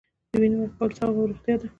د 0.31 0.33
وینې 0.41 0.57
ورکول 0.61 0.91
ثواب 0.97 1.15
او 1.19 1.29
روغتیا 1.31 1.55
ده 1.59 1.67